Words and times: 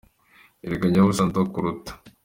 Erega 0.65 0.87
nyabusa 0.91 1.23
ndakuruta 1.27 1.91